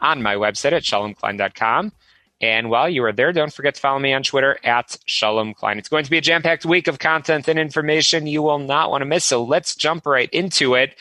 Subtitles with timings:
[0.00, 1.92] on my website at shalomklein.com.
[2.40, 5.78] And while you are there, don't forget to follow me on Twitter at Shalom Klein.
[5.78, 8.90] It's going to be a jam packed week of content and information you will not
[8.90, 9.24] want to miss.
[9.24, 10.94] So let's jump right into it.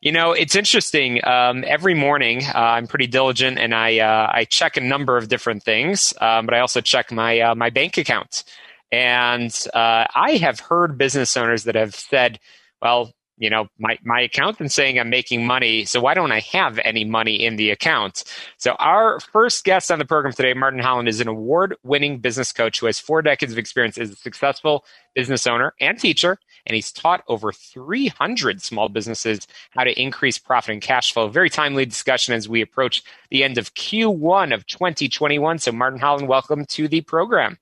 [0.00, 1.24] You know, it's interesting.
[1.26, 5.28] Um, every morning, uh, I'm pretty diligent and I uh, I check a number of
[5.28, 8.44] different things, um, but I also check my uh, my bank account.
[8.92, 12.38] And uh, I have heard business owners that have said,
[12.80, 16.78] "Well, you know, my, my accountant's saying I'm making money, so why don't I have
[16.84, 18.24] any money in the account?
[18.56, 22.80] So our first guest on the program today, Martin Holland, is an award-winning business coach
[22.80, 26.92] who has four decades of experience as a successful business owner and teacher, and he's
[26.92, 31.28] taught over 300 small businesses how to increase profit and cash flow.
[31.28, 35.58] Very timely discussion as we approach the end of Q1 of 2021.
[35.58, 37.58] So Martin Holland, welcome to the program.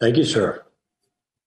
[0.00, 0.64] Thank you, sir.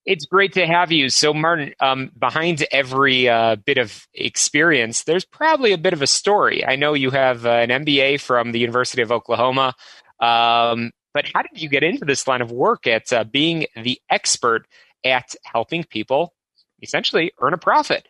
[0.06, 1.10] It's great to have you.
[1.10, 6.08] So, Martin, um, behind every uh, bit of experience, there's probably a bit of a
[6.08, 6.64] story.
[6.66, 9.74] I know you have uh, an MBA from the University of Oklahoma,
[10.20, 14.00] um, but how did you get into this line of work at uh, being the
[14.10, 14.68] expert
[15.04, 16.34] at helping people
[16.82, 18.08] essentially earn a profit?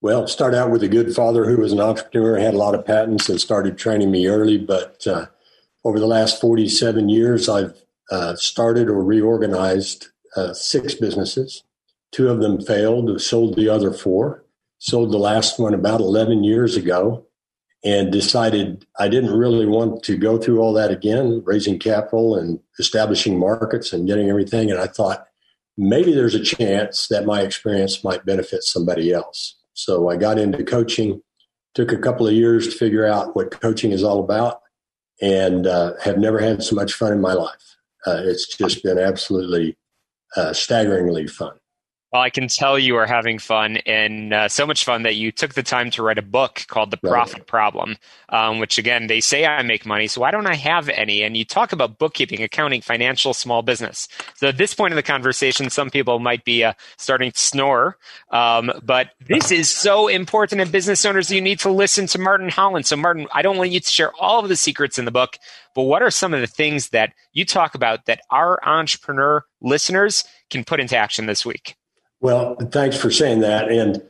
[0.00, 2.86] Well, start out with a good father who was an entrepreneur, had a lot of
[2.86, 4.58] patents, and started training me early.
[4.58, 5.26] But uh,
[5.84, 7.74] over the last 47 years, I've
[8.10, 11.64] uh, started or reorganized uh, six businesses.
[12.12, 14.44] Two of them failed, sold the other four,
[14.78, 17.26] sold the last one about 11 years ago,
[17.84, 22.60] and decided I didn't really want to go through all that again, raising capital and
[22.78, 24.70] establishing markets and getting everything.
[24.70, 25.26] And I thought
[25.76, 29.56] maybe there's a chance that my experience might benefit somebody else.
[29.74, 31.20] So I got into coaching,
[31.74, 34.62] took a couple of years to figure out what coaching is all about,
[35.20, 37.76] and uh, have never had so much fun in my life.
[38.06, 39.76] Uh, it's just been absolutely
[40.36, 41.56] uh, staggeringly fun.
[42.14, 45.32] Well, I can tell you are having fun and uh, so much fun that you
[45.32, 47.46] took the time to write a book called The Profit right.
[47.48, 47.96] Problem,
[48.28, 51.24] um, which again, they say I make money, so why don't I have any?
[51.24, 54.06] And you talk about bookkeeping, accounting, financial, small business.
[54.36, 57.98] So at this point in the conversation, some people might be uh, starting to snore,
[58.30, 61.32] um, but this is so important in business owners.
[61.32, 62.86] You need to listen to Martin Holland.
[62.86, 65.36] So, Martin, I don't want you to share all of the secrets in the book,
[65.74, 70.22] but what are some of the things that you talk about that our entrepreneur listeners
[70.48, 71.74] can put into action this week?
[72.24, 73.70] Well, thanks for saying that.
[73.70, 74.02] And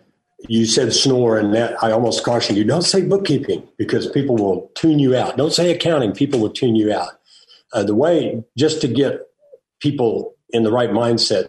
[0.48, 4.70] you said snore, and that I almost caution you don't say bookkeeping because people will
[4.76, 5.36] tune you out.
[5.36, 7.08] Don't say accounting, people will tune you out.
[7.72, 9.22] Uh, the way, just to get
[9.80, 11.48] people in the right mindset,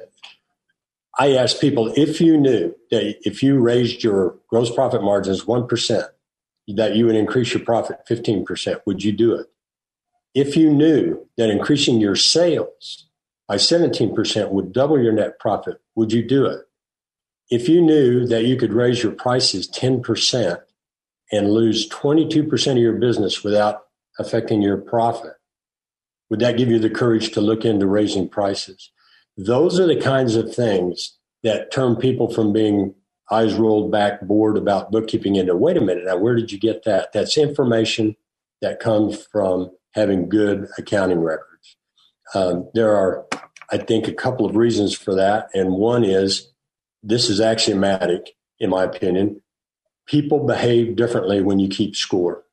[1.19, 6.03] I ask people if you knew that if you raised your gross profit margins 1%,
[6.69, 9.45] that you would increase your profit 15%, would you do it?
[10.33, 13.04] If you knew that increasing your sales
[13.47, 16.61] by 17% would double your net profit, would you do it?
[17.49, 20.61] If you knew that you could raise your prices 10%
[21.31, 23.83] and lose 22% of your business without
[24.17, 25.33] affecting your profit,
[26.29, 28.91] would that give you the courage to look into raising prices?
[29.37, 32.95] Those are the kinds of things that turn people from being
[33.31, 36.83] eyes rolled back, bored about bookkeeping into wait a minute, now where did you get
[36.83, 37.11] that?
[37.13, 38.15] That's information
[38.61, 41.54] that comes from having good accounting records.
[42.33, 43.25] Um, there are,
[43.71, 45.49] I think, a couple of reasons for that.
[45.53, 46.51] And one is
[47.03, 49.41] this is axiomatic, in my opinion.
[50.07, 52.43] People behave differently when you keep score.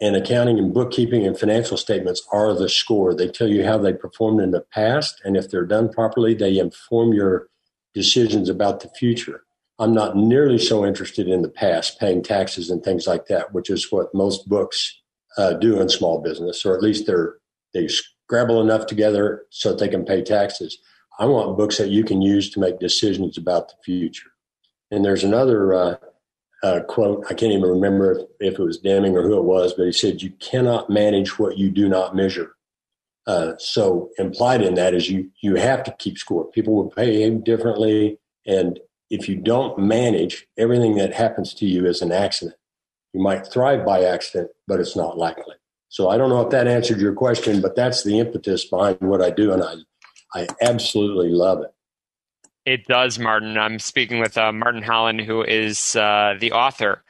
[0.00, 3.14] And accounting and bookkeeping and financial statements are the score.
[3.14, 5.20] They tell you how they performed in the past.
[5.24, 7.48] And if they're done properly, they inform your
[7.94, 9.44] decisions about the future.
[9.78, 13.70] I'm not nearly so interested in the past, paying taxes and things like that, which
[13.70, 15.00] is what most books
[15.36, 17.34] uh, do in small business, or at least they're
[17.74, 20.78] they scrabble enough together so that they can pay taxes.
[21.18, 24.30] I want books that you can use to make decisions about the future.
[24.90, 25.96] And there's another uh,
[26.64, 29.74] uh, quote, I can't even remember if, if, it was Deming or who it was,
[29.74, 32.56] but he said, You cannot manage what you do not measure.
[33.26, 36.50] Uh, so implied in that is you you have to keep score.
[36.50, 38.80] People will behave differently, and
[39.10, 42.56] if you don't manage, everything that happens to you is an accident.
[43.12, 45.54] You might thrive by accident, but it's not likely.
[45.94, 49.22] So I don't know if that answered your question, but that's the impetus behind what
[49.22, 49.76] I do, and I
[50.34, 51.72] I absolutely love it.
[52.64, 53.56] It does, Martin.
[53.56, 57.04] I'm speaking with uh, Martin Holland, who is uh, the author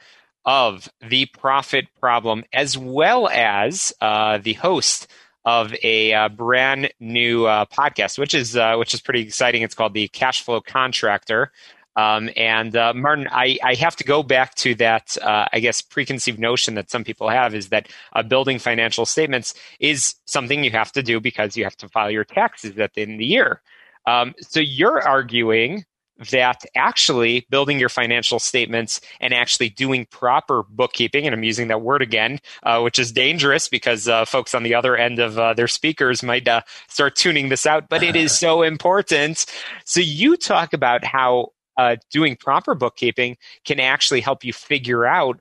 [0.45, 5.07] of The Profit Problem, as well as uh, the host
[5.45, 9.63] of a uh, brand new uh, podcast, which is uh, which is pretty exciting.
[9.63, 11.51] It's called the Cash Flow Contractor.
[11.95, 15.81] Um, and uh, Martin, I, I, have to go back to that, uh, I guess,
[15.81, 20.71] preconceived notion that some people have is that uh, building financial statements is something you
[20.71, 23.25] have to do because you have to file your taxes at the end of the
[23.25, 23.61] year.
[24.05, 25.85] Um, so you're arguing
[26.31, 31.81] that actually building your financial statements and actually doing proper bookkeeping, and I'm using that
[31.81, 35.53] word again, uh, which is dangerous because uh, folks on the other end of uh,
[35.53, 39.45] their speakers might uh, start tuning this out, but it is so important.
[39.83, 45.39] So you talk about how uh, doing proper bookkeeping can actually help you figure out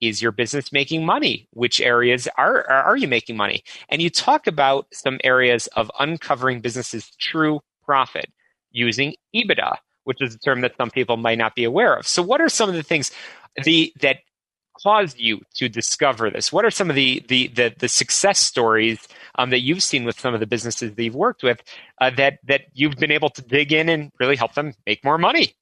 [0.00, 1.48] is your business making money?
[1.52, 3.62] Which areas are, are, are you making money?
[3.88, 8.30] And you talk about some areas of uncovering businesses' true profit
[8.70, 12.06] using EBITDA which is a term that some people might not be aware of.
[12.06, 13.10] So, what are some of the things
[13.64, 14.18] the, that
[14.82, 16.52] caused you to discover this?
[16.52, 20.18] What are some of the the the, the success stories um, that you've seen with
[20.20, 21.62] some of the businesses that you've worked with
[22.00, 25.18] uh, that that you've been able to dig in and really help them make more
[25.18, 25.54] money?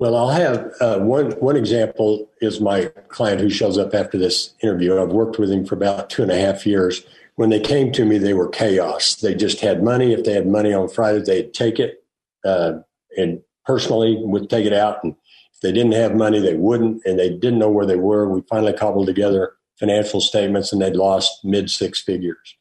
[0.00, 4.54] Well, I'll have uh, one one example is my client who shows up after this
[4.62, 4.98] interview.
[4.98, 7.02] I've worked with him for about two and a half years.
[7.34, 9.16] When they came to me, they were chaos.
[9.16, 10.14] They just had money.
[10.14, 12.02] If they had money on Friday, they'd take it
[12.46, 12.78] uh,
[13.18, 15.04] and personally would take it out.
[15.04, 15.14] And
[15.52, 18.26] if they didn't have money, they wouldn't, and they didn't know where they were.
[18.26, 22.56] We finally cobbled together financial statements and they'd lost mid six figures.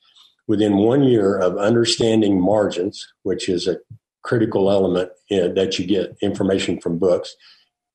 [0.48, 3.78] Within one year of understanding margins, which is a
[4.30, 7.36] critical element in, that you get information from books,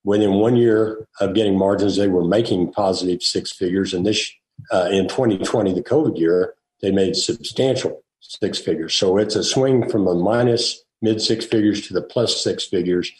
[0.02, 3.94] within one year of getting margins, they were making positive six figures.
[3.94, 4.32] And this,
[4.72, 8.94] uh, in 2020, the COVID year, they made substantial six figures.
[8.94, 13.12] So it's a swing from a minus mid six figures to the plus six figures.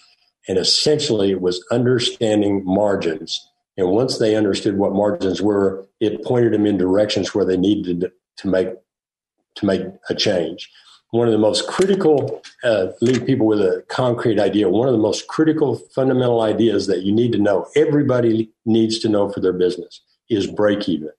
[0.48, 3.48] And essentially, it was understanding margins.
[3.76, 8.10] And once they understood what margins were, it pointed them in directions where they needed
[8.38, 8.68] to make
[9.54, 10.68] to make a change.
[11.14, 14.68] One of the most critical, uh, leave people with a concrete idea.
[14.68, 19.08] One of the most critical fundamental ideas that you need to know, everybody needs to
[19.08, 21.10] know for their business, is break even.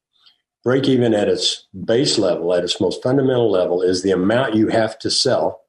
[0.65, 4.67] Break even at its base level, at its most fundamental level, is the amount you
[4.67, 5.61] have to sell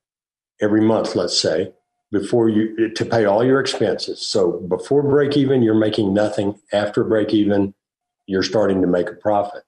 [0.61, 1.73] every month, let's say,
[2.11, 4.27] before you to pay all your expenses.
[4.27, 6.59] So before break even, you're making nothing.
[6.73, 7.75] After break even,
[8.27, 9.63] you're starting to make a profit.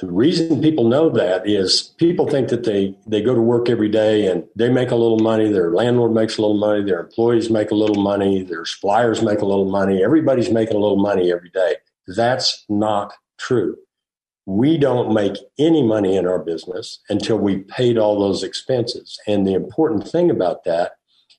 [0.00, 3.88] The reason people know that is people think that they, they go to work every
[3.88, 7.48] day and they make a little money, their landlord makes a little money, their employees
[7.48, 11.32] make a little money, their suppliers make a little money, everybody's making a little money
[11.32, 11.76] every day.
[12.08, 13.76] That's not true
[14.46, 19.18] we don't make any money in our business until we paid all those expenses.
[19.26, 20.92] And the important thing about that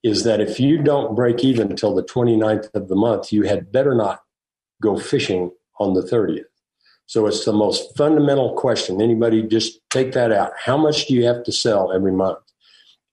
[0.03, 3.71] is that if you don't break even until the 29th of the month, you had
[3.71, 4.21] better not
[4.81, 6.45] go fishing on the 30th.
[7.07, 9.01] So it's the most fundamental question.
[9.01, 10.51] Anybody just take that out.
[10.63, 12.39] How much do you have to sell every month?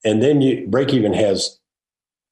[0.04, 1.58] And then you break even has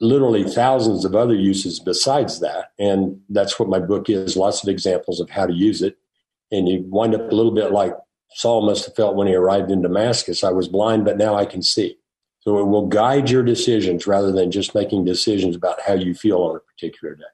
[0.00, 2.72] literally thousands of other uses besides that.
[2.78, 5.98] And that's what my book is lots of examples of how to use it
[6.50, 7.94] and you wind up a little bit like
[8.32, 10.44] Saul must have felt when he arrived in Damascus.
[10.44, 11.96] I was blind, but now I can see.
[12.40, 16.38] So it will guide your decisions rather than just making decisions about how you feel
[16.38, 17.24] on a particular day.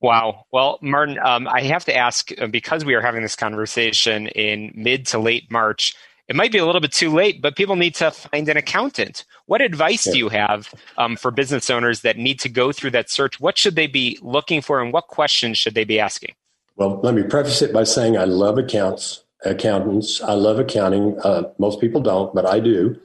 [0.00, 0.46] Wow.
[0.50, 4.72] Well, Martin, um, I have to ask uh, because we are having this conversation in
[4.74, 5.94] mid to late March.
[6.26, 9.24] It might be a little bit too late, but people need to find an accountant.
[9.46, 13.10] What advice do you have um, for business owners that need to go through that
[13.10, 13.40] search?
[13.40, 16.34] What should they be looking for, and what questions should they be asking?
[16.76, 20.22] Well, let me preface it by saying I love accounts, accountants.
[20.22, 21.18] I love accounting.
[21.18, 22.96] Uh, most people don't, but I do.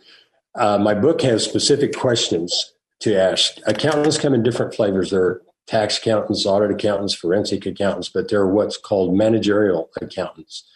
[0.53, 3.57] Uh, my book has specific questions to ask.
[3.65, 5.09] Accountants come in different flavors.
[5.09, 10.69] There are tax accountants, audit accountants, forensic accountants, but they're what's called managerial accountants.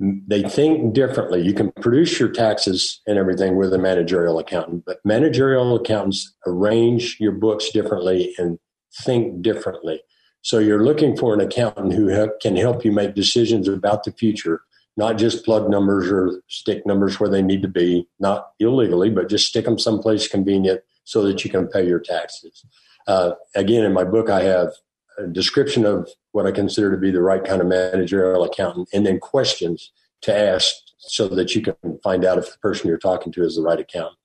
[0.00, 1.42] They think differently.
[1.42, 7.16] You can produce your taxes and everything with a managerial accountant, but managerial accountants arrange
[7.18, 8.60] your books differently and
[9.02, 10.00] think differently.
[10.42, 14.60] So you're looking for an accountant who can help you make decisions about the future,
[14.96, 19.28] not just plug numbers or stick numbers where they need to be, not illegally, but
[19.28, 22.66] just stick them someplace convenient so that you can pay your taxes.
[23.06, 24.68] Uh, again, in my book, I have
[25.16, 29.06] a description of what I consider to be the right kind of managerial accountant, and
[29.06, 33.32] then questions to ask so that you can find out if the person you're talking
[33.32, 34.18] to is the right accountant.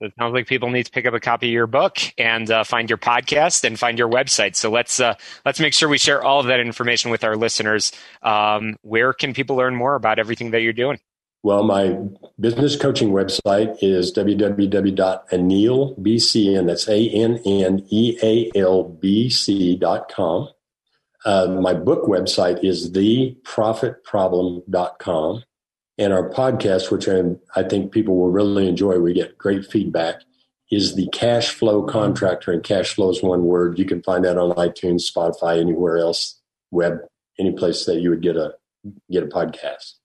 [0.00, 2.62] It sounds like people need to pick up a copy of your book and uh,
[2.62, 4.54] find your podcast and find your website.
[4.54, 7.90] So let's uh, let's make sure we share all of that information with our listeners.
[8.22, 11.00] Um, where can people learn more about everything that you're doing?
[11.42, 11.96] Well, my
[12.38, 20.10] business coaching website is www.annealbc, that's A N N E A L B C dot
[20.10, 20.50] com.
[21.24, 25.42] Uh, my book website is theprofitproblem.com.
[25.98, 27.22] And our podcast, which I,
[27.54, 30.22] I think people will really enjoy, we get great feedback,
[30.70, 32.52] is the Cash Flow Contractor.
[32.52, 33.78] And cash flow is one word.
[33.78, 37.00] You can find that on iTunes, Spotify, anywhere else, web,
[37.38, 38.54] any place that you would get a
[39.10, 39.99] get a podcast.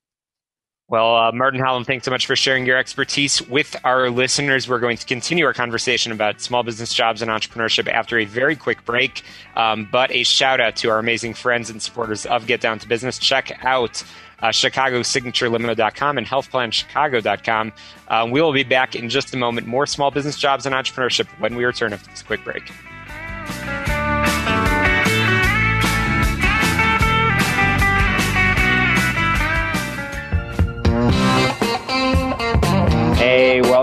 [0.88, 4.70] Well, uh, Martin Holland, thanks so much for sharing your expertise with our listeners.
[4.70, 8.56] We're going to continue our conversation about small business jobs and entrepreneurship after a very
[8.56, 9.24] quick break.
[9.56, 12.88] Um, but a shout out to our amazing friends and supporters of Get Down to
[12.88, 13.18] Business.
[13.18, 14.04] Check out
[14.42, 17.74] uh, ChicagoSignatureLimo.com and HealthPlanChicago.com.
[18.08, 19.66] Uh, we will be back in just a moment.
[19.66, 22.72] More small business jobs and entrepreneurship when we return after this quick break.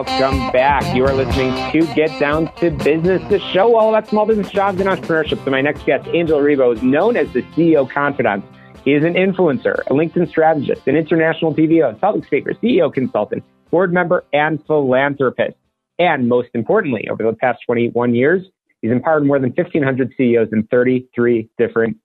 [0.08, 0.96] Welcome back.
[0.96, 4.80] You are listening to Get Down to Business, the show all about small business jobs
[4.80, 5.44] and entrepreneurship.
[5.44, 8.44] So my next guest, Angel Ribo, is known as the CEO Confidant
[8.84, 13.92] he is an influencer, a LinkedIn strategist, an international PVO, public speaker, CEO consultant, board
[13.92, 15.56] member, and philanthropist.
[16.00, 18.44] And most importantly, over the past 21 years,
[18.80, 21.96] he's empowered more than 1,500 CEOs in 33 different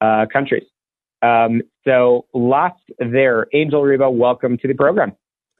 [0.00, 0.64] uh, countries.
[1.22, 3.46] Um, so lots there.
[3.52, 5.12] Angel Ribo, welcome to the program.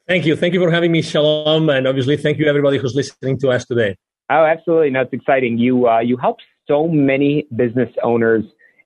[0.07, 0.37] Thank you.
[0.37, 3.65] Thank you for having me, Shalom, and obviously thank you everybody who's listening to us
[3.65, 3.97] today.
[4.31, 4.91] Oh, absolutely.
[4.91, 5.59] No, it's exciting.
[5.59, 8.45] You uh, you help so many business owners,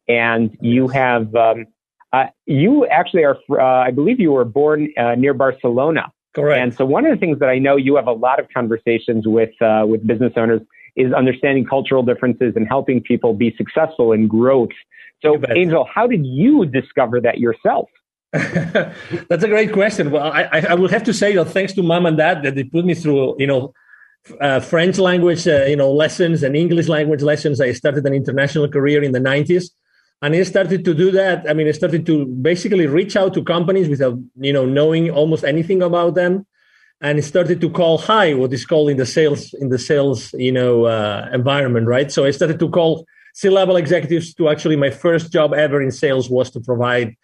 [0.08, 1.66] and you have um,
[2.12, 6.12] uh, you actually are, uh, I believe you were born uh, near Barcelona.
[6.34, 6.60] Correct.
[6.60, 9.26] And so one of the things that I know you have a lot of conversations
[9.26, 10.60] with uh, with business owners
[10.94, 14.70] is understanding cultural differences and helping people be successful in growth.
[15.22, 17.88] So, Angel, how did you discover that yourself?
[18.32, 20.10] That's a great question.
[20.10, 22.64] Well, I, I will have to say, know, thanks to mom and dad that they
[22.64, 23.72] put me through, you know,
[24.40, 27.60] uh, French language, uh, you know, lessons and English language lessons.
[27.60, 29.70] I started an international career in the 90s
[30.22, 33.42] and I started to do that i mean I started to basically reach out to
[33.42, 36.46] companies without you know knowing almost anything about them
[37.00, 40.32] and I started to call high what is called in the sales in the sales
[40.34, 44.90] you know uh, environment right so i started to call c-level executives to actually my
[44.90, 47.14] first job ever in sales was to provide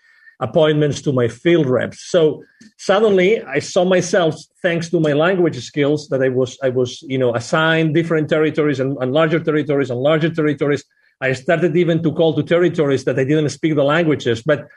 [0.40, 2.42] appointments to my field reps so
[2.78, 7.18] suddenly i saw myself thanks to my language skills that i was i was you
[7.18, 10.84] know assigned different territories and, and larger territories and larger territories
[11.20, 14.42] I started even to call to territories that I didn't speak the languages.
[14.42, 14.68] But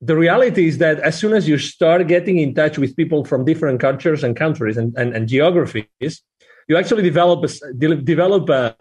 [0.00, 3.44] the reality is that as soon as you start getting in touch with people from
[3.44, 6.22] different cultures and countries and, and, and geographies,
[6.68, 8.74] you actually develop a, develop a,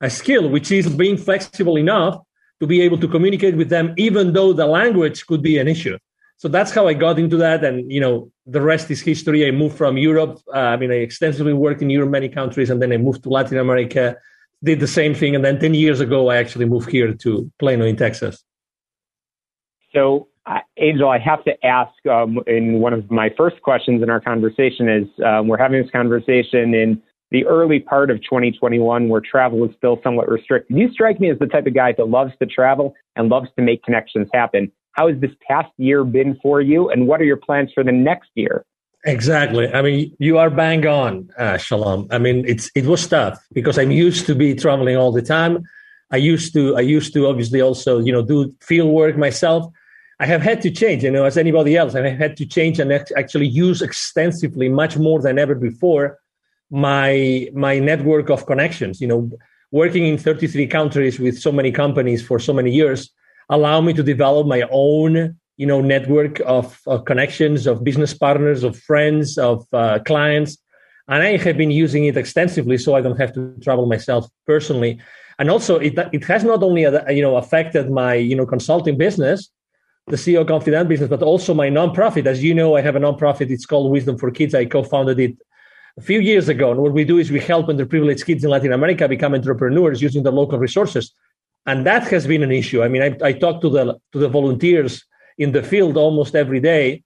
[0.00, 2.18] a skill, which is being flexible enough
[2.60, 5.96] to be able to communicate with them, even though the language could be an issue.
[6.36, 9.46] So that's how I got into that, and you know the rest is history.
[9.46, 10.38] I moved from Europe.
[10.54, 13.28] Uh, I mean, I extensively worked in Europe, many countries, and then I moved to
[13.28, 14.16] Latin America
[14.62, 15.34] did the same thing.
[15.34, 18.42] And then 10 years ago, I actually moved here to Plano in Texas.
[19.92, 24.10] So, uh, Angel, I have to ask um, in one of my first questions in
[24.10, 29.20] our conversation is um, we're having this conversation in the early part of 2021 where
[29.20, 30.76] travel is still somewhat restricted.
[30.76, 33.62] You strike me as the type of guy that loves to travel and loves to
[33.62, 34.72] make connections happen.
[34.92, 37.92] How has this past year been for you, and what are your plans for the
[37.92, 38.64] next year?
[39.04, 39.72] Exactly.
[39.72, 42.08] I mean, you are bang on, uh, Shalom.
[42.10, 45.62] I mean, it's it was tough because I'm used to be traveling all the time.
[46.10, 49.70] I used to I used to obviously also you know do field work myself.
[50.20, 51.94] I have had to change, you know, as anybody else.
[51.94, 56.18] I have had to change and actually use extensively, much more than ever before,
[56.70, 59.00] my my network of connections.
[59.00, 59.30] You know,
[59.70, 63.10] working in 33 countries with so many companies for so many years
[63.50, 68.62] allow me to develop my own you know network of, of connections of business partners
[68.64, 70.58] of friends of uh, clients.
[71.08, 75.00] And i have been using it extensively so i don't have to travel myself personally.
[75.40, 78.96] And also it, it has not only uh, you know affected my you know consulting
[78.96, 79.50] business
[80.06, 82.26] the ceo confidant business but also my nonprofit.
[82.26, 83.50] As you know i have a nonprofit.
[83.50, 84.54] It's called wisdom for kids.
[84.54, 85.36] I co-founded it
[85.98, 86.70] a few years ago.
[86.70, 90.22] And what we do is we help underprivileged kids in Latin America become entrepreneurs using
[90.22, 91.12] the local resources.
[91.66, 92.82] And that has been an issue.
[92.82, 95.04] I mean, I, I talk to the to the volunteers
[95.36, 97.02] in the field almost every day.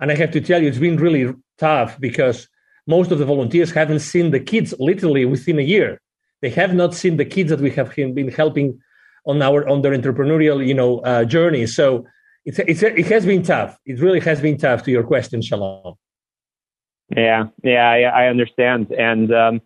[0.00, 2.48] And I have to tell you, it's been really tough because
[2.86, 6.00] most of the volunteers haven't seen the kids literally within a year.
[6.40, 8.78] They have not seen the kids that we have been helping
[9.26, 11.66] on our on their entrepreneurial, you know, uh, journey.
[11.66, 12.06] So
[12.44, 13.76] it's, it's it has been tough.
[13.84, 14.84] It really has been tough.
[14.84, 15.96] To your question, Shalom.
[17.14, 18.90] Yeah, yeah, I, I understand.
[18.90, 19.60] And um,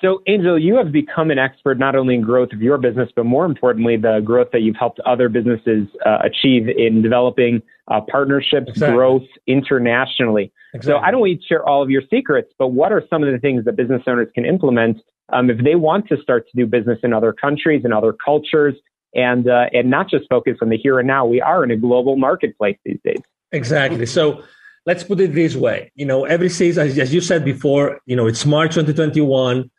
[0.00, 3.24] so, Angel, you have become an expert not only in growth of your business, but
[3.24, 8.68] more importantly, the growth that you've helped other businesses uh, achieve in developing uh, partnerships,
[8.68, 8.94] exactly.
[8.94, 10.52] growth internationally.
[10.74, 11.00] Exactly.
[11.00, 13.22] So, I don't want you to share all of your secrets, but what are some
[13.22, 14.98] of the things that business owners can implement
[15.32, 18.74] um, if they want to start to do business in other countries and other cultures,
[19.14, 21.24] and uh, and not just focus on the here and now?
[21.24, 23.22] We are in a global marketplace these days.
[23.52, 24.06] Exactly.
[24.06, 24.44] So
[24.86, 28.26] let's put it this way you know every season as you said before you know
[28.26, 29.70] it's march 2021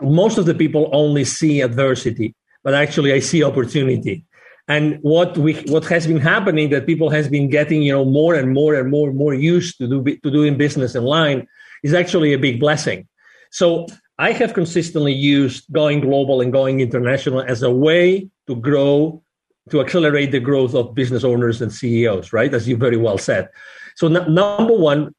[0.00, 4.24] most of the people only see adversity, but actually I see opportunity.
[4.66, 8.34] And what we what has been happening that people has been getting you know more
[8.34, 11.46] and more and more and more used to do to doing business online
[11.82, 13.06] is actually a big blessing.
[13.50, 13.86] So
[14.18, 19.22] I have consistently used going global and going international as a way to grow
[19.70, 22.52] to accelerate the growth of business owners and CEOs, right?
[22.52, 23.48] As you very well said.
[23.96, 25.14] So n- number one,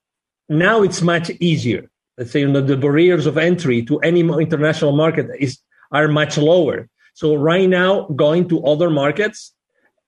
[0.50, 4.96] now it's much easier let's say you know, the barriers of entry to any international
[4.96, 5.60] market is
[5.92, 6.90] are much lower.
[7.14, 9.54] So right now, going to other markets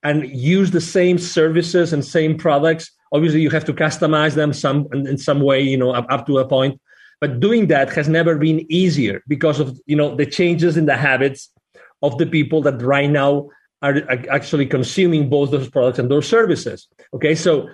[0.03, 2.91] and use the same services and same products.
[3.11, 6.39] Obviously, you have to customize them some in some way, you know, up, up to
[6.39, 6.79] a point.
[7.19, 10.97] But doing that has never been easier because of you know the changes in the
[10.97, 11.49] habits
[12.01, 13.49] of the people that right now
[13.81, 16.87] are actually consuming both those products and those services.
[17.13, 17.69] Okay, so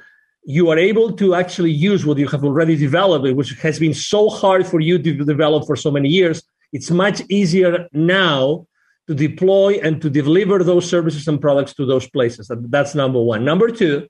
[0.46, 4.30] you are able to actually use what you have already developed, which has been so
[4.30, 6.44] hard for you to develop for so many years.
[6.74, 8.68] It's much easier now
[9.08, 12.50] to deploy and to deliver those services and products to those places.
[12.50, 13.46] That's number one.
[13.46, 14.08] Number two,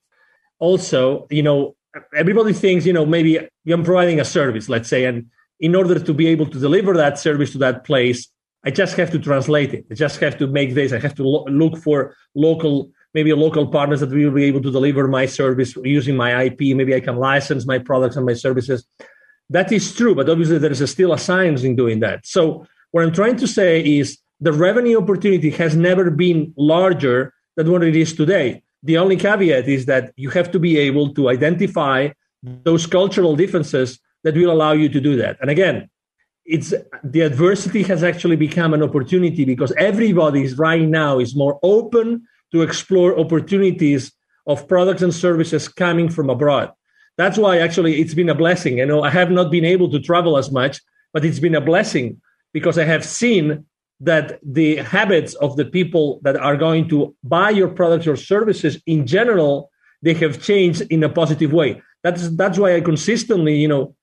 [0.59, 1.75] also, you know,
[2.15, 6.13] everybody thinks, you know, maybe I'm providing a service, let's say, and in order to
[6.13, 8.27] be able to deliver that service to that place,
[8.65, 9.85] I just have to translate it.
[9.91, 10.93] I just have to make this.
[10.93, 14.71] I have to lo- look for local maybe local partners that will be able to
[14.71, 16.59] deliver my service using my IP.
[16.75, 18.85] Maybe I can license my products and my services.
[19.49, 22.25] That is true, but obviously there is still a science in doing that.
[22.25, 27.71] So what I'm trying to say is the revenue opportunity has never been larger than
[27.71, 28.63] what it is today.
[28.81, 32.09] The only caveat is that you have to be able to identify
[32.41, 35.37] those cultural differences that will allow you to do that.
[35.39, 35.89] And again,
[36.45, 36.73] it's
[37.03, 42.27] the adversity has actually become an opportunity because everybody is right now is more open
[42.53, 44.13] to explore opportunities
[44.48, 46.72] of products and services coming from abroad.
[47.18, 48.77] That's why actually it's been a blessing.
[48.77, 50.79] You know, I have not been able to travel as much,
[51.11, 52.22] but it's been a blessing
[52.53, 53.66] because I have seen
[54.00, 58.81] that the habits of the people that are going to buy your products or services
[58.85, 59.70] in general
[60.03, 61.81] they have changed in a positive way.
[62.03, 63.96] That's that's why I consistently, you know,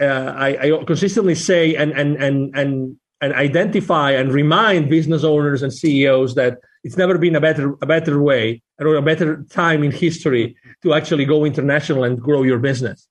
[0.00, 5.62] uh, I, I consistently say and and and and and identify and remind business owners
[5.62, 9.82] and CEOs that it's never been a better a better way or a better time
[9.82, 13.08] in history to actually go international and grow your business.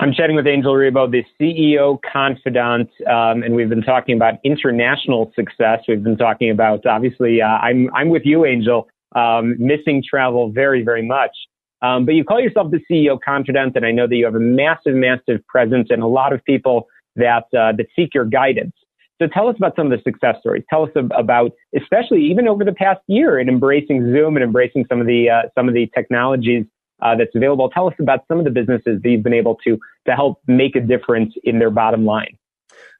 [0.00, 5.32] I'm chatting with Angel Ribo, the CEO confidant, um, and we've been talking about international
[5.36, 5.84] success.
[5.86, 7.40] We've been talking about obviously.
[7.40, 8.88] Uh, I'm I'm with you, Angel.
[9.14, 11.34] Um, missing travel very very much.
[11.80, 14.40] Um, but you call yourself the CEO confidant, and I know that you have a
[14.40, 18.74] massive, massive presence and a lot of people that uh, that seek your guidance.
[19.20, 20.62] So tell us about some of the success stories.
[20.68, 25.00] Tell us about, especially even over the past year, in embracing Zoom and embracing some
[25.00, 26.66] of the uh, some of the technologies
[27.00, 27.70] uh, that's available.
[27.70, 30.76] Tell us about some of the businesses that you've been able to to help make
[30.76, 32.36] a difference in their bottom line.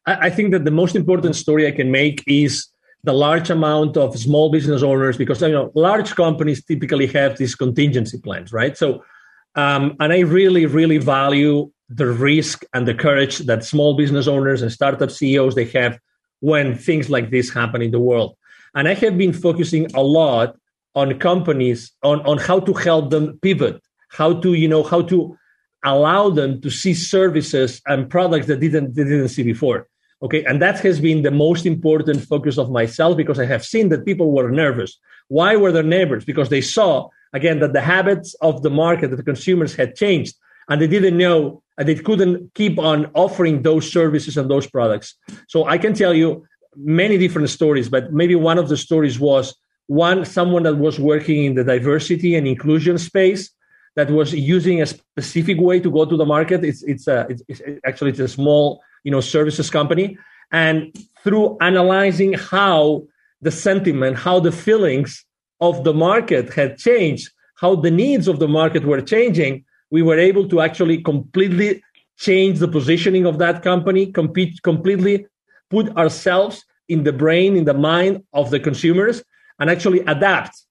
[0.07, 2.69] I think that the most important story I can make is
[3.03, 7.55] the large amount of small business owners because you know large companies typically have these
[7.55, 8.77] contingency plans, right?
[8.77, 9.05] So,
[9.55, 14.63] um, and I really, really value the risk and the courage that small business owners
[14.63, 15.99] and startup CEOs they have
[16.41, 18.37] when things like this happen in the world.
[18.75, 20.57] And I have been focusing a lot
[20.95, 25.37] on companies on, on how to help them pivot, how to, you know, how to
[25.85, 29.87] allow them to see services and products that didn't they didn't see before.
[30.23, 30.45] Okay.
[30.45, 34.07] And that has been the most important focus of myself because I have seen that
[34.07, 34.99] people were nervous.
[35.29, 36.25] Why were they nervous?
[36.25, 40.35] Because they saw again that the habits of the market, that the consumers had changed
[40.69, 45.15] and they didn't know and they couldn't keep on offering those services and those products.
[45.49, 49.55] So I can tell you many different stories, but maybe one of the stories was
[49.87, 53.51] one someone that was working in the diversity and inclusion space
[53.95, 56.65] that was using a specific way to go to the market.
[56.65, 60.19] It's it's a it's, it's actually it's a small you know services company,
[60.53, 63.07] and through analyzing how
[63.41, 65.25] the sentiment, how the feelings
[65.61, 70.19] of the market had changed, how the needs of the market were changing, we were
[70.19, 71.83] able to actually completely
[72.19, 75.27] change the positioning of that company, compete completely,
[75.71, 79.23] put ourselves in the brain, in the mind of the consumers,
[79.59, 80.63] and actually adapt.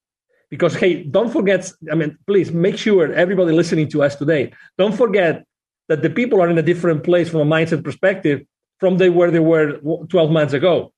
[0.50, 4.96] Because hey, don't forget, I mean, please make sure everybody listening to us today, don't
[4.96, 5.44] forget
[5.88, 8.42] that the people are in a different place from a mindset perspective
[8.78, 10.92] from they where they were 12 months ago.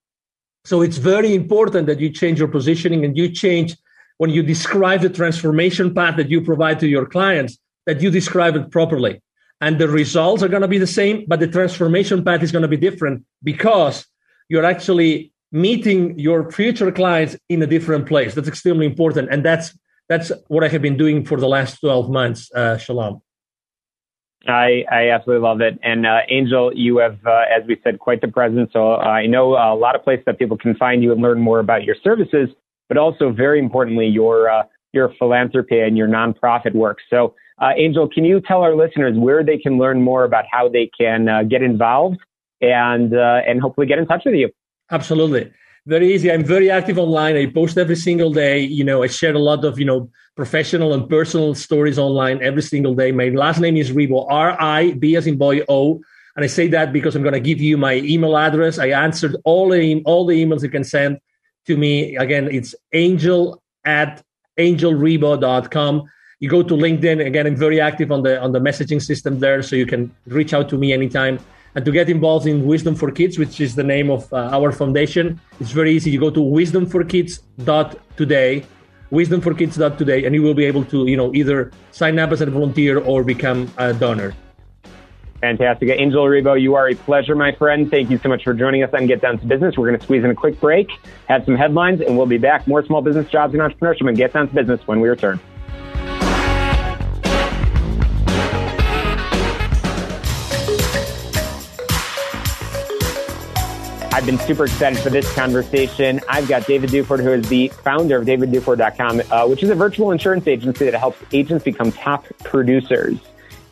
[0.64, 3.76] So it's very important that you change your positioning and you change
[4.18, 8.54] when you describe the transformation path that you provide to your clients, that you describe
[8.54, 9.14] it properly
[9.62, 12.62] and the results are going to be the same, but the transformation path is going
[12.62, 14.06] to be different because
[14.50, 18.34] you're actually meeting your future clients in a different place.
[18.34, 22.10] That's extremely important, and that's that's what I have been doing for the last twelve
[22.10, 22.50] months.
[22.54, 23.22] Uh, Shalom.
[24.46, 25.78] I, I absolutely love it.
[25.82, 28.70] And uh, Angel, you have, uh, as we said, quite the presence.
[28.72, 31.40] So uh, I know a lot of places that people can find you and learn
[31.40, 32.48] more about your services,
[32.88, 36.98] but also very importantly, your uh, your philanthropy and your nonprofit work.
[37.10, 40.68] So uh, Angel, can you tell our listeners where they can learn more about how
[40.68, 42.18] they can uh, get involved
[42.60, 44.50] and uh, and hopefully get in touch with you?
[44.90, 45.50] Absolutely,
[45.86, 46.30] very easy.
[46.30, 47.36] I'm very active online.
[47.36, 48.60] I post every single day.
[48.60, 52.62] You know, I share a lot of you know professional and personal stories online every
[52.62, 53.10] single day.
[53.10, 56.00] My last name is Ribo, R I B as in boy O.
[56.36, 58.78] And I say that because I'm going to give you my email address.
[58.78, 61.18] I answered all the all the emails you can send
[61.66, 62.16] to me.
[62.16, 64.22] Again, it's angel at
[64.56, 66.08] angelribo.com
[66.40, 69.60] you go to linkedin again i'm very active on the on the messaging system there
[69.62, 71.40] so you can reach out to me anytime
[71.74, 74.70] and to get involved in wisdom for kids which is the name of uh, our
[74.70, 78.64] foundation it's very easy you go to wisdomforkids.today
[79.10, 83.00] wisdomforkids.today and you will be able to you know either sign up as a volunteer
[83.00, 84.32] or become a donor
[85.40, 85.88] Fantastic.
[85.90, 87.88] Angel Ribo, you are a pleasure, my friend.
[87.88, 89.78] Thank you so much for joining us on Get Down to Business.
[89.78, 90.90] We're going to squeeze in a quick break,
[91.28, 92.66] have some headlines, and we'll be back.
[92.66, 95.38] More small business jobs and entrepreneurship and Get Down to Business when we return.
[104.18, 106.20] I've been super excited for this conversation.
[106.28, 110.10] I've got David Duford, who is the founder of DavidDuford.com, uh, which is a virtual
[110.10, 113.16] insurance agency that helps agents become top producers.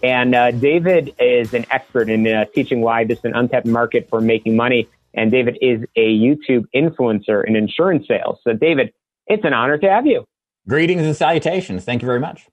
[0.04, 4.08] And uh, David is an expert in uh, teaching why this is an untapped market
[4.08, 4.88] for making money.
[5.14, 8.38] And David is a YouTube influencer in insurance sales.
[8.44, 8.92] So, David,
[9.26, 10.26] it's an honor to have you.
[10.68, 11.84] Greetings and salutations.
[11.84, 12.46] Thank you very much.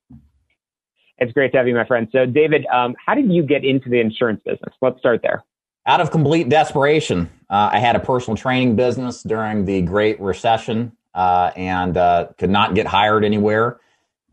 [1.19, 2.07] It's great to have you, my friend.
[2.11, 4.73] So, David, um, how did you get into the insurance business?
[4.81, 5.43] Let's start there
[5.85, 10.91] out of complete desperation, uh, I had a personal training business during the Great Recession
[11.13, 13.79] uh, and uh, could not get hired anywhere.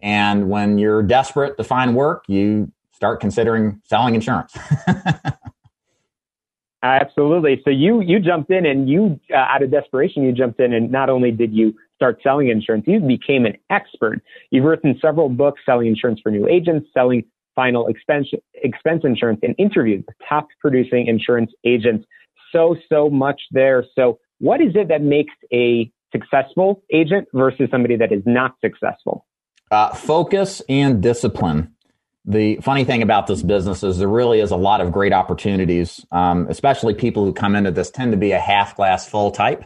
[0.02, 4.56] And when you're desperate to find work, you start considering selling insurance.
[6.82, 7.60] Absolutely.
[7.62, 10.90] So you you jumped in and you uh, out of desperation you jumped in and
[10.90, 14.22] not only did you start selling insurance, you became an expert.
[14.50, 19.54] You've written several books selling insurance for new agents, selling final expense, expense insurance and
[19.58, 22.06] interviewed the top producing insurance agents.
[22.52, 23.84] So, so much there.
[23.94, 29.26] So, what is it that makes a successful agent versus somebody that is not successful?
[29.70, 31.74] Uh, focus and discipline.
[32.24, 36.04] The funny thing about this business is there really is a lot of great opportunities,
[36.10, 39.64] um, especially people who come into this tend to be a half glass full type.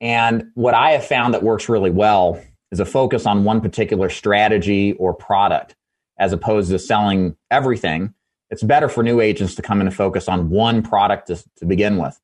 [0.00, 4.08] And what I have found that works really well is a focus on one particular
[4.08, 5.76] strategy or product
[6.20, 8.14] as opposed to selling everything.
[8.50, 11.64] It's better for new agents to come in and focus on one product to, to
[11.64, 12.20] begin with.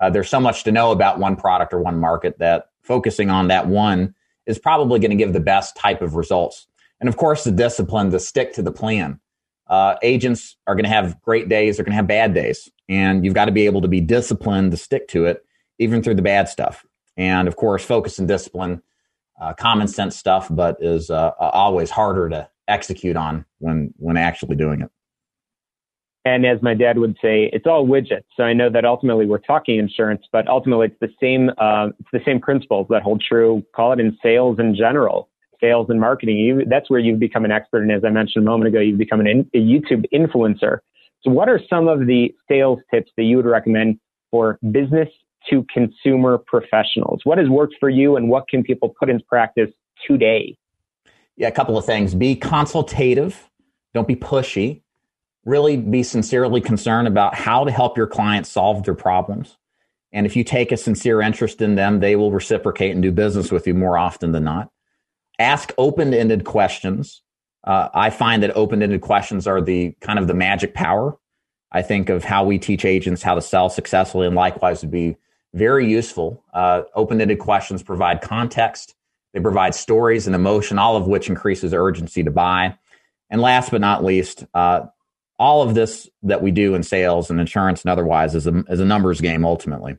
[0.00, 3.48] Uh, there's so much to know about one product or one market that focusing on
[3.48, 4.14] that one
[4.46, 6.66] is probably going to give the best type of results.
[7.00, 9.20] And of course, the discipline to stick to the plan.
[9.68, 12.68] Uh, agents are going to have great days, they're going to have bad days.
[12.88, 15.44] And you've got to be able to be disciplined to stick to it,
[15.78, 16.84] even through the bad stuff.
[17.16, 18.82] And of course, focus and discipline,
[19.40, 24.56] uh, common sense stuff, but is uh, always harder to execute on when when actually
[24.56, 24.90] doing it.
[26.24, 28.24] And as my dad would say, it's all widgets.
[28.36, 32.08] So I know that ultimately we're talking insurance, but ultimately it's the same uh, it's
[32.12, 33.64] the same principles that hold true.
[33.74, 35.28] Call it in sales in general,
[35.60, 36.36] sales and marketing.
[36.36, 37.82] You, that's where you've become an expert.
[37.82, 40.78] And as I mentioned a moment ago, you've become in, a YouTube influencer.
[41.22, 43.98] So what are some of the sales tips that you would recommend
[44.30, 45.08] for business
[45.50, 47.20] to consumer professionals?
[47.24, 49.70] What has worked for you, and what can people put into practice
[50.06, 50.56] today?
[51.42, 52.14] Yeah, a couple of things.
[52.14, 53.50] Be consultative.
[53.94, 54.82] Don't be pushy.
[55.44, 59.58] Really be sincerely concerned about how to help your clients solve their problems.
[60.12, 63.50] And if you take a sincere interest in them, they will reciprocate and do business
[63.50, 64.70] with you more often than not.
[65.40, 67.22] Ask open ended questions.
[67.64, 71.18] Uh, I find that open-ended questions are the kind of the magic power.
[71.72, 75.16] I think of how we teach agents how to sell successfully, and likewise would be
[75.54, 76.44] very useful.
[76.54, 78.94] Uh, open-ended questions provide context.
[79.32, 82.76] They provide stories and emotion, all of which increases urgency to buy.
[83.30, 84.82] And last but not least, uh,
[85.38, 88.80] all of this that we do in sales and insurance and otherwise is a, is
[88.80, 89.96] a numbers game ultimately.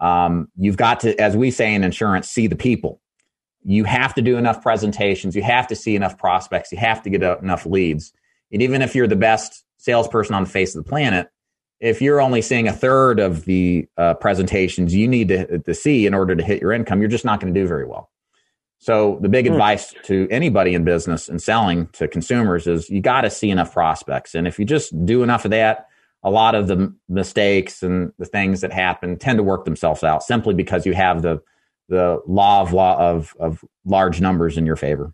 [0.00, 3.00] Um, you've got to, as we say in insurance, see the people.
[3.62, 5.36] You have to do enough presentations.
[5.36, 6.72] You have to see enough prospects.
[6.72, 8.12] You have to get enough leads.
[8.50, 11.28] And even if you're the best salesperson on the face of the planet,
[11.78, 16.06] if you're only seeing a third of the uh, presentations you need to, to see
[16.06, 18.08] in order to hit your income, you're just not going to do very well.
[18.82, 19.52] So the big hmm.
[19.52, 23.72] advice to anybody in business and selling to consumers is you got to see enough
[23.72, 24.34] prospects.
[24.34, 25.86] And if you just do enough of that,
[26.24, 30.24] a lot of the mistakes and the things that happen tend to work themselves out
[30.24, 31.40] simply because you have the
[31.88, 35.12] the law of law of, of large numbers in your favor.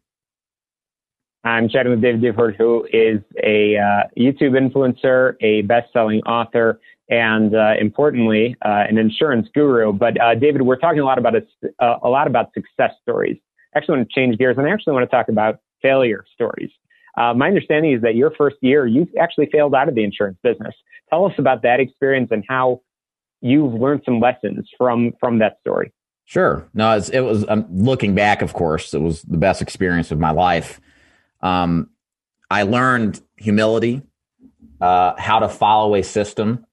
[1.44, 7.54] I'm chatting with David Duford, who is a uh, YouTube influencer, a best-selling author, and
[7.54, 9.92] uh, importantly, uh, an insurance guru.
[9.92, 11.42] But uh, David, we're talking a lot about a,
[11.81, 13.38] uh, a lot about success stories.
[13.74, 16.70] I actually want to change gears, and I actually want to talk about failure stories.
[17.16, 20.38] Uh, my understanding is that your first year, you actually failed out of the insurance
[20.42, 20.74] business.
[21.11, 22.83] Tell us about that experience and how
[23.40, 25.92] you've learned some lessons from from that story.
[26.24, 26.68] Sure.
[26.74, 27.44] No, it was.
[27.48, 30.81] I'm looking back, of course, it was the best experience of my life.
[31.40, 31.90] Um,
[32.50, 34.02] I learned humility,
[34.81, 36.66] uh, how to follow a system,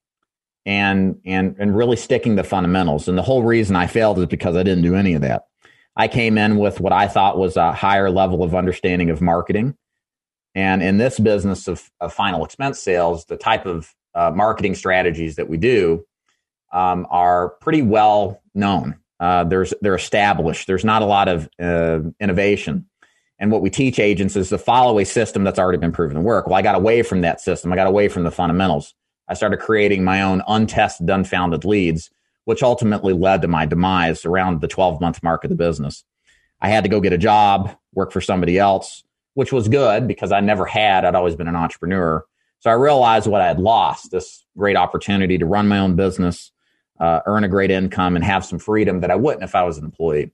[0.65, 3.07] and and and really sticking to fundamentals.
[3.07, 5.45] And the whole reason I failed is because I didn't do any of that.
[5.95, 9.77] I came in with what I thought was a higher level of understanding of marketing.
[10.53, 15.35] And in this business of, of final expense sales, the type of uh, marketing strategies
[15.35, 16.05] that we do
[16.71, 18.95] um, are pretty well known.
[19.19, 20.67] Uh, there's they're established.
[20.67, 22.85] There's not a lot of uh, innovation.
[23.39, 26.21] And what we teach agents is to follow a system that's already been proven to
[26.21, 26.47] work.
[26.47, 27.71] Well, I got away from that system.
[27.71, 28.93] I got away from the fundamentals.
[29.27, 32.09] I started creating my own untested, unfounded leads
[32.45, 36.03] which ultimately led to my demise around the 12 month mark of the business.
[36.61, 39.03] I had to go get a job, work for somebody else,
[39.33, 41.05] which was good because I never had.
[41.05, 42.23] I'd always been an entrepreneur.
[42.59, 46.51] So I realized what I had lost this great opportunity to run my own business,
[46.99, 49.77] uh, earn a great income, and have some freedom that I wouldn't if I was
[49.77, 50.31] an employee.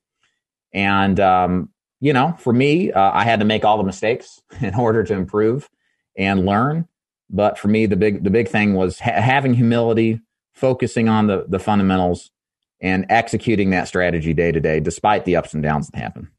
[0.74, 1.70] And, um,
[2.00, 5.14] you know, for me, uh, I had to make all the mistakes in order to
[5.14, 5.70] improve
[6.16, 6.88] and learn.
[7.30, 10.20] But for me, the big the big thing was ha- having humility,
[10.62, 12.32] focusing on the, the fundamentals
[12.80, 16.30] and executing that strategy day to day, despite the ups and downs that happen.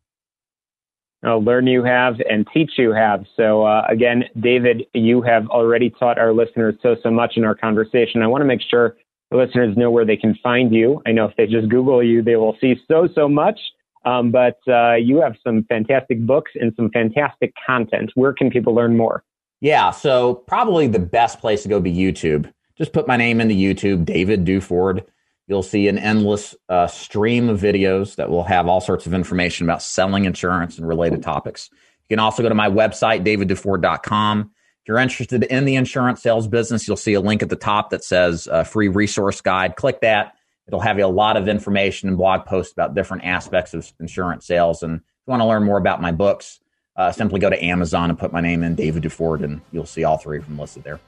[1.24, 3.24] Oh, learn you have and teach you have.
[3.37, 7.54] So uh, again, David, you have already taught our listeners so so much in our
[7.54, 8.22] conversation.
[8.22, 8.96] I want to make sure
[9.30, 11.00] the listeners know where they can find you.
[11.06, 13.58] I know if they just Google you, they will see so so much.
[14.04, 18.11] Um, but uh, you have some fantastic books and some fantastic content.
[18.16, 19.22] Where can people learn more?
[19.61, 23.54] Yeah, so probably the best place to go be YouTube just put my name into
[23.54, 25.04] YouTube, David Duford.
[25.46, 29.64] You'll see an endless uh, stream of videos that will have all sorts of information
[29.64, 31.70] about selling insurance and related topics.
[31.72, 34.40] You can also go to my website, davidduford.com.
[34.40, 37.90] If you're interested in the insurance sales business, you'll see a link at the top
[37.90, 39.76] that says uh, free resource guide.
[39.76, 40.34] Click that.
[40.66, 44.44] It'll have you a lot of information and blog posts about different aspects of insurance
[44.44, 44.82] sales.
[44.82, 46.58] And if you want to learn more about my books,
[46.96, 50.02] uh, simply go to Amazon and put my name in, David Duford, and you'll see
[50.02, 50.98] all three of them listed there.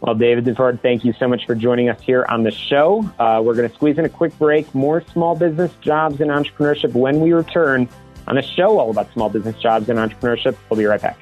[0.00, 3.10] Well, David Duford, thank you so much for joining us here on the show.
[3.18, 6.92] Uh, we're going to squeeze in a quick break, more small business jobs and entrepreneurship
[6.92, 7.88] when we return
[8.28, 10.54] on a show all about small business jobs and entrepreneurship.
[10.68, 11.18] We'll be right back.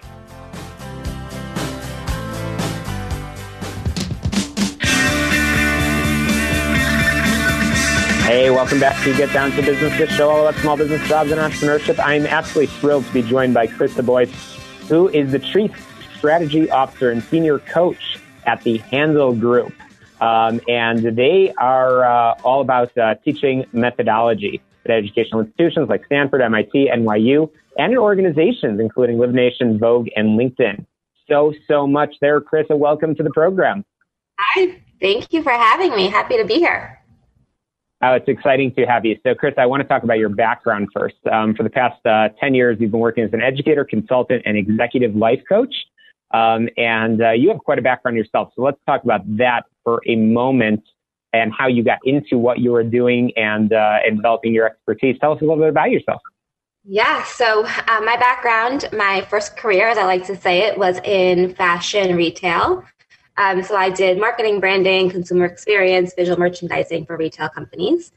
[8.26, 11.30] Hey, welcome back to Get Down to Business, the show all about small business jobs
[11.30, 12.02] and entrepreneurship.
[12.04, 14.32] I'm absolutely thrilled to be joined by Krista Boyce,
[14.88, 15.70] who is the Chief
[16.16, 19.72] Strategy Officer and Senior Coach at the Handel Group.
[20.20, 26.40] Um, and they are uh, all about uh, teaching methodology at educational institutions like Stanford,
[26.40, 30.86] MIT, NYU, and in organizations including Live Nation, Vogue, and LinkedIn.
[31.28, 33.84] So, so much there, Krista welcome to the program.
[34.38, 36.08] Hi, thank you for having me.
[36.08, 37.00] Happy to be here.
[38.02, 39.18] Oh, it's exciting to have you.
[39.22, 41.16] So, Chris, I want to talk about your background first.
[41.30, 44.58] Um, for the past uh, 10 years, you've been working as an educator, consultant, and
[44.58, 45.74] executive life coach.
[46.34, 48.52] Um, and uh, you have quite a background yourself.
[48.56, 50.82] So let's talk about that for a moment
[51.32, 55.16] and how you got into what you were doing and, uh, developing your expertise.
[55.20, 56.20] Tell us a little bit about yourself.
[56.86, 60.98] Yeah, so uh, my background, my first career, as I like to say it, was
[61.04, 62.84] in fashion retail.
[63.36, 68.12] Um, so I did marketing, branding, consumer experience, visual merchandising for retail companies.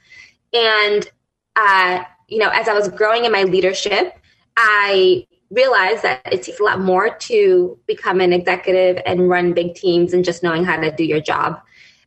[0.54, 1.10] And,
[1.56, 4.18] uh, you know, as I was growing in my leadership,
[4.58, 9.76] I realized that it takes a lot more to become an executive and run big
[9.76, 11.62] teams and just knowing how to do your job.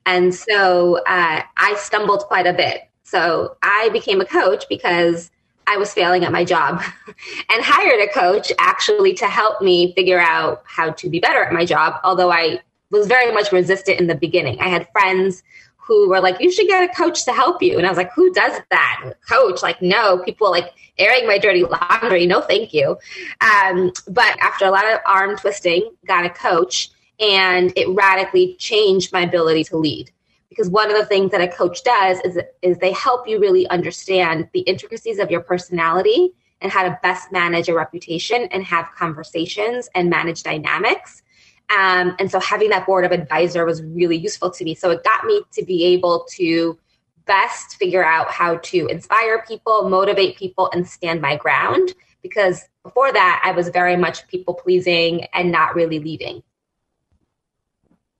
[0.06, 2.88] And so uh, I stumbled quite a bit.
[3.02, 5.30] So I became a coach because
[5.66, 6.82] I was failing at my job
[7.48, 11.52] and hired a coach actually to help me figure out how to be better at
[11.52, 11.94] my job.
[12.04, 14.58] Although I was very much resistant in the beginning.
[14.60, 15.42] I had friends
[15.90, 17.76] who were like, you should get a coach to help you.
[17.76, 19.12] And I was like, who does that?
[19.28, 19.60] Coach?
[19.60, 22.26] Like, no, people like airing my dirty laundry.
[22.26, 22.96] No, thank you.
[23.40, 29.12] Um, but after a lot of arm twisting, got a coach and it radically changed
[29.12, 30.12] my ability to lead.
[30.48, 33.66] Because one of the things that a coach does is, is they help you really
[33.66, 38.88] understand the intricacies of your personality and how to best manage a reputation and have
[38.96, 41.24] conversations and manage dynamics
[41.70, 44.74] um, and so having that board of advisor was really useful to me.
[44.74, 46.78] So it got me to be able to
[47.26, 51.94] best figure out how to inspire people, motivate people, and stand my ground.
[52.22, 56.42] Because before that, I was very much people pleasing and not really leading.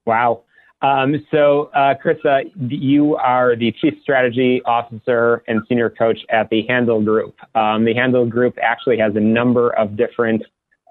[0.07, 0.45] Wow.
[0.81, 6.65] Um, so, uh, Krista, you are the Chief Strategy Officer and Senior Coach at the
[6.69, 7.35] Handel Group.
[7.55, 10.43] Um, the Handel Group actually has a number of different,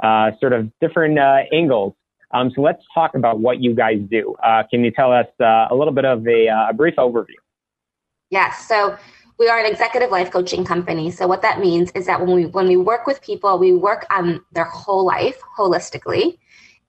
[0.03, 1.95] uh, sort of different uh, angles
[2.31, 4.35] um, so let's talk about what you guys do.
[4.43, 7.35] Uh, can you tell us uh, a little bit of a, uh, a, brief overview?
[8.29, 8.67] Yes.
[8.67, 8.97] So
[9.39, 11.09] we are an executive life coaching company.
[11.09, 14.05] So what that means is that when we when we work with people, we work
[14.11, 16.37] on their whole life holistically.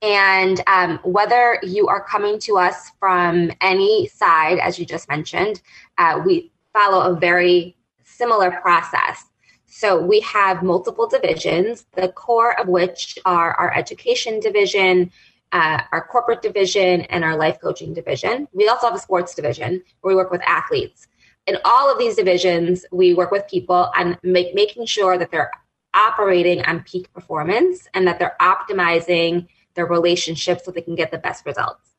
[0.02, 5.62] And um, whether you are coming to us from any side, as you just mentioned,
[5.98, 9.24] uh, we follow a very similar process.
[9.66, 15.12] So we have multiple divisions, the core of which are our education division,
[15.52, 18.46] uh, our corporate division and our life coaching division.
[18.52, 21.08] We also have a sports division where we work with athletes.
[21.46, 25.50] In all of these divisions, we work with people on make, making sure that they're
[25.94, 31.18] operating on peak performance and that they're optimizing their relationships so they can get the
[31.18, 31.90] best results.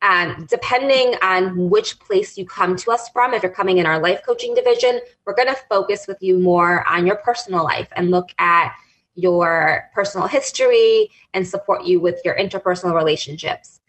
[0.00, 3.98] Um, depending on which place you come to us from, if you're coming in our
[3.98, 8.10] life coaching division, we're going to focus with you more on your personal life and
[8.10, 8.74] look at
[9.18, 13.80] your personal history and support you with your interpersonal relationships.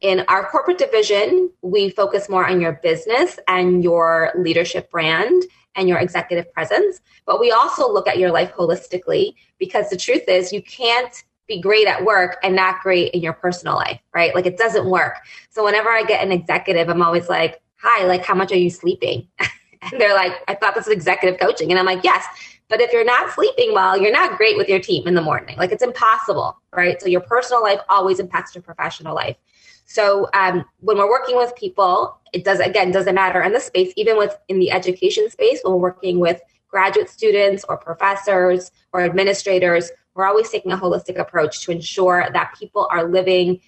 [0.00, 5.42] In our corporate division, we focus more on your business and your leadership brand
[5.74, 7.00] and your executive presence.
[7.26, 11.60] But we also look at your life holistically because the truth is, you can't be
[11.60, 14.34] great at work and not great in your personal life, right?
[14.36, 15.16] Like it doesn't work.
[15.50, 18.70] So whenever I get an executive, I'm always like, hi, like, how much are you
[18.70, 19.26] sleeping?
[19.40, 21.70] and they're like, I thought this was executive coaching.
[21.70, 22.24] And I'm like, yes,
[22.68, 25.56] but if you're not sleeping well, you're not great with your team in the morning.
[25.56, 27.00] Like it's impossible, right?
[27.00, 29.36] So your personal life always impacts your professional life.
[29.84, 33.92] So um, when we're working with people, it does again doesn't matter in the space,
[33.96, 35.60] even with in the education space.
[35.62, 41.18] When we're working with graduate students or professors or administrators, we're always taking a holistic
[41.18, 43.60] approach to ensure that people are living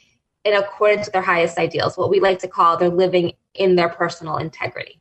[0.45, 3.89] in accordance with their highest ideals, what we like to call they're living in their
[3.89, 5.01] personal integrity.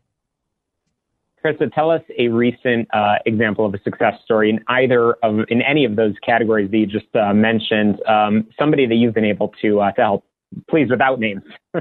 [1.47, 5.61] Krista, tell us a recent uh, example of a success story in either of in
[5.61, 8.01] any of those categories that you just uh, mentioned.
[8.05, 10.25] Um, somebody that you've been able to uh, to help,
[10.69, 11.43] please, without names.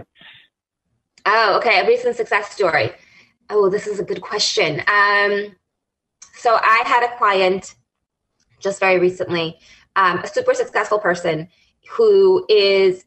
[1.26, 2.92] oh, okay, a recent success story.
[3.50, 4.80] Oh, this is a good question.
[4.86, 5.56] Um,
[6.34, 7.74] so I had a client
[8.60, 9.58] just very recently,
[9.96, 11.48] um, a super successful person
[11.90, 13.04] who is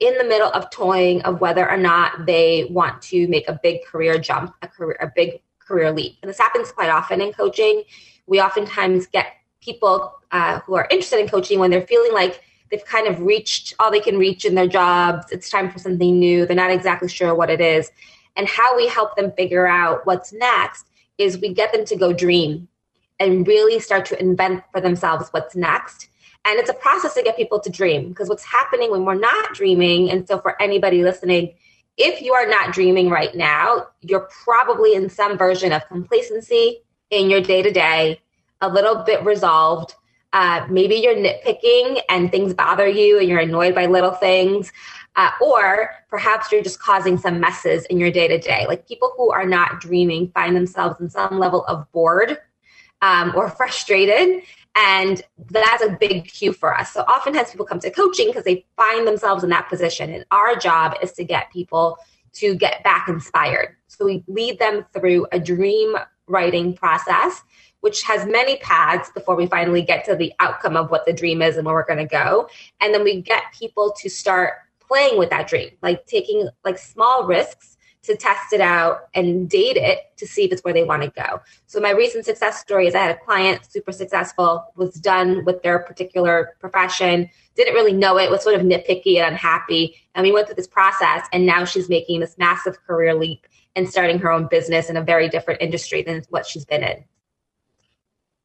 [0.00, 3.84] in the middle of toying of whether or not they want to make a big
[3.84, 6.16] career jump, a career, a big career leap.
[6.22, 7.84] And this happens quite often in coaching.
[8.26, 9.26] We oftentimes get
[9.60, 13.74] people uh, who are interested in coaching when they're feeling like they've kind of reached
[13.78, 15.30] all they can reach in their jobs.
[15.30, 16.46] It's time for something new.
[16.46, 17.90] They're not exactly sure what it is.
[18.36, 20.86] And how we help them figure out what's next
[21.18, 22.68] is we get them to go dream
[23.20, 26.08] and really start to invent for themselves what's next.
[26.44, 29.54] And it's a process to get people to dream because what's happening when we're not
[29.54, 31.54] dreaming, and so for anybody listening,
[31.98, 36.80] if you are not dreaming right now, you're probably in some version of complacency
[37.10, 38.20] in your day to day,
[38.60, 39.94] a little bit resolved.
[40.32, 44.72] Uh, maybe you're nitpicking and things bother you and you're annoyed by little things.
[45.16, 48.64] Uh, or perhaps you're just causing some messes in your day to day.
[48.68, 52.38] Like people who are not dreaming find themselves in some level of bored
[53.02, 54.42] um, or frustrated
[54.78, 56.92] and that's a big cue for us.
[56.92, 60.12] So oftentimes people come to coaching because they find themselves in that position.
[60.12, 61.98] And our job is to get people
[62.34, 63.74] to get back inspired.
[63.88, 65.96] So we lead them through a dream
[66.28, 67.42] writing process,
[67.80, 71.42] which has many paths before we finally get to the outcome of what the dream
[71.42, 72.48] is and where we're going to go.
[72.80, 77.26] And then we get people to start playing with that dream, like taking like small
[77.26, 81.02] risks to test it out and date it to see if it's where they want
[81.02, 81.40] to go.
[81.66, 85.62] So my recent success story is I had a client, super successful, was done with
[85.62, 89.96] their particular profession, didn't really know it, was sort of nitpicky and unhappy.
[90.14, 93.46] And we went through this process and now she's making this massive career leap
[93.76, 97.04] and starting her own business in a very different industry than what she's been in.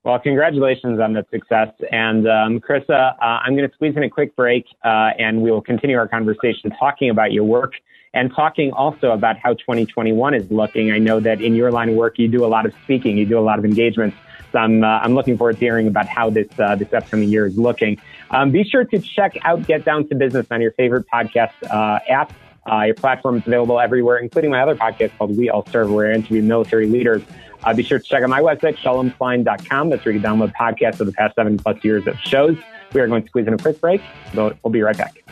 [0.03, 1.69] Well, congratulations on the success.
[1.89, 5.49] And um, Krista, uh, I'm going to squeeze in a quick break uh, and we
[5.49, 7.73] will continue our conversation talking about your work
[8.13, 10.91] and talking also about how 2021 is looking.
[10.91, 13.25] I know that in your line of work, you do a lot of speaking, you
[13.25, 14.15] do a lot of engagements.
[14.51, 17.47] So I'm, uh, I'm looking forward to hearing about how this, uh, this upcoming year
[17.47, 17.99] is looking.
[18.29, 21.99] Um, be sure to check out Get Down to Business on your favorite podcast uh,
[22.07, 22.31] app.
[22.71, 26.11] Uh, your platform is available everywhere, including my other podcast called We All Serve, where
[26.11, 27.23] I interview military leaders.
[27.63, 29.89] Uh, be sure to check out my website, shalomklein.com.
[29.89, 32.57] That's where you can download podcasts of the past seven plus years of shows.
[32.93, 34.01] We are going to squeeze in a quick break.
[34.33, 35.23] but we'll be right back.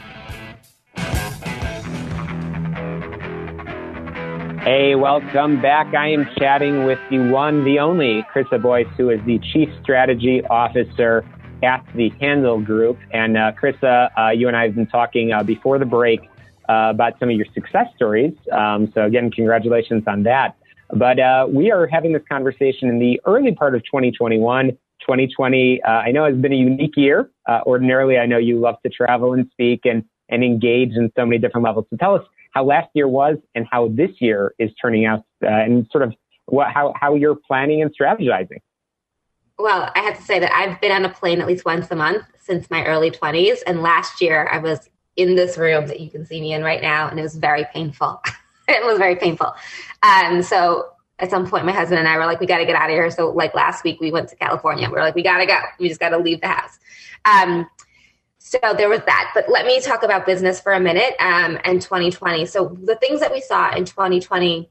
[4.64, 5.96] Hey, welcome back.
[5.96, 10.46] I am chatting with the one, the only Krista Boyce, who is the Chief Strategy
[10.52, 11.26] Officer
[11.64, 13.00] at the Handel Group.
[13.10, 16.20] And uh, Krista, uh, you and I have been talking uh, before the break
[16.70, 18.36] uh, about some of your success stories.
[18.52, 20.56] Um, so again, congratulations on that.
[20.92, 24.68] But uh, we are having this conversation in the early part of 2021.
[24.70, 27.32] 2020, uh, I know has been a unique year.
[27.66, 31.40] ordinarily, I know you love to travel and speak and, and engage in so many
[31.40, 31.88] different levels.
[31.90, 35.88] So tell us how last year was and how this year is turning out and
[35.92, 36.14] sort of
[36.46, 38.60] what, how, how you're planning and strategizing.
[39.58, 41.96] Well, I have to say that I've been on a plane at least once a
[41.96, 43.60] month since my early 20s.
[43.66, 46.82] And last year I was in this room that you can see me in right
[46.82, 48.22] now, and it was very painful.
[48.68, 49.54] it was very painful.
[50.04, 52.76] Um, so at some point, my husband and I were like, we got to get
[52.76, 53.10] out of here.
[53.12, 54.90] So, like last week, we went to California.
[54.90, 55.60] We are like, we got to go.
[55.80, 56.80] We just got to leave the house.
[57.26, 57.70] Um,
[58.52, 59.32] so there was that.
[59.34, 62.46] But let me talk about business for a minute um, and 2020.
[62.46, 64.70] So the things that we saw in 2020,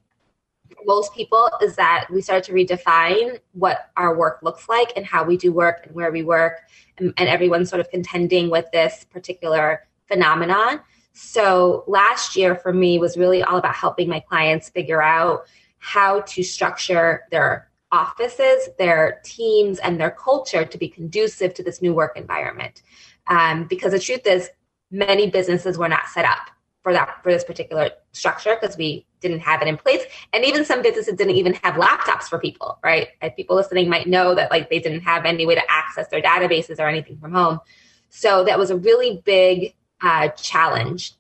[0.85, 5.25] most people, is that we started to redefine what our work looks like and how
[5.25, 6.59] we do work and where we work,
[6.99, 10.81] and, and everyone's sort of contending with this particular phenomenon.
[11.15, 15.47] So last year for me was really all about helping my clients figure out
[15.79, 21.81] how to structure their offices, their teams, and their culture to be conducive to this
[21.81, 22.83] new work environment.
[23.31, 24.51] Um, because the truth is,
[24.91, 26.51] many businesses were not set up
[26.83, 30.03] for that for this particular structure because we didn't have it in place.
[30.33, 33.09] And even some businesses didn't even have laptops for people right?
[33.37, 36.79] People listening might know that like they didn't have any way to access their databases
[36.79, 37.61] or anything from home.
[38.09, 41.13] So that was a really big uh, challenge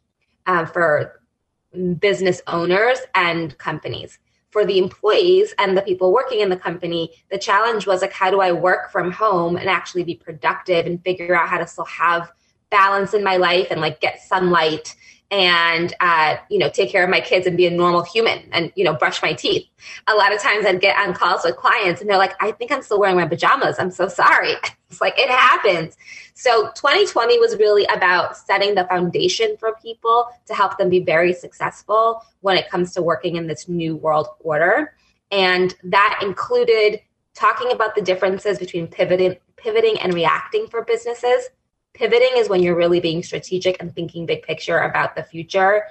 [0.46, 1.20] uh, for
[1.98, 4.18] business owners and companies.
[4.50, 8.30] For the employees and the people working in the company, the challenge was like, how
[8.30, 11.84] do I work from home and actually be productive and figure out how to still
[11.84, 12.32] have
[12.70, 14.94] balance in my life and like get sunlight
[15.30, 18.72] and uh, you know take care of my kids and be a normal human and
[18.74, 19.66] you know brush my teeth.
[20.06, 22.72] A lot of times i'd get on calls with clients and they're like i think
[22.72, 23.76] i'm still wearing my pajamas.
[23.78, 24.54] I'm so sorry.
[24.90, 25.96] It's like it happens.
[26.34, 31.32] So 2020 was really about setting the foundation for people to help them be very
[31.32, 34.96] successful when it comes to working in this new world order.
[35.30, 37.02] And that included
[37.34, 41.50] talking about the differences between pivoting pivoting and reacting for businesses
[41.94, 45.84] Pivoting is when you're really being strategic and thinking big picture about the future.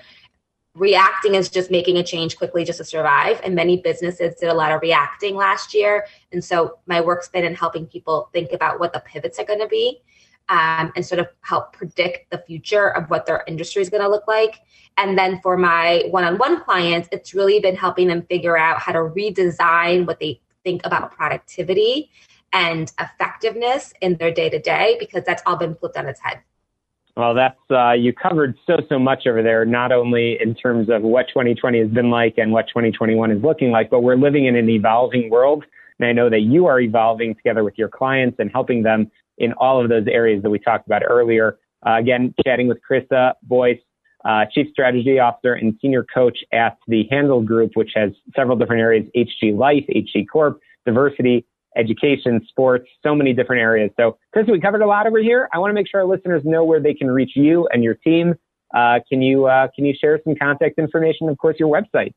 [0.75, 3.41] Reacting is just making a change quickly just to survive.
[3.43, 6.05] And many businesses did a lot of reacting last year.
[6.31, 9.59] And so my work's been in helping people think about what the pivots are going
[9.59, 10.01] to be
[10.47, 14.09] um, and sort of help predict the future of what their industry is going to
[14.09, 14.61] look like.
[14.97, 18.79] And then for my one on one clients, it's really been helping them figure out
[18.79, 22.09] how to redesign what they think about productivity
[22.53, 26.41] and effectiveness in their day to day because that's all been flipped on its head.
[27.19, 29.65] Well, that's uh, you covered so so much over there.
[29.65, 33.71] Not only in terms of what 2020 has been like and what 2021 is looking
[33.71, 35.65] like, but we're living in an evolving world.
[35.99, 39.51] And I know that you are evolving together with your clients and helping them in
[39.53, 41.59] all of those areas that we talked about earlier.
[41.85, 43.79] Uh, again, chatting with Krista Boyce,
[44.23, 48.81] uh, Chief Strategy Officer and Senior Coach at the Handel Group, which has several different
[48.81, 51.45] areas: HG Life, HG Corp, diversity,
[51.75, 53.91] education, sports, so many different areas.
[53.97, 55.49] So, Chris, we covered a lot over here.
[55.53, 57.95] I want to make sure our listeners know where they can reach you and your
[57.95, 58.35] team.
[58.73, 61.27] Uh, can you uh, can you share some contact information?
[61.29, 62.13] Of course, your website.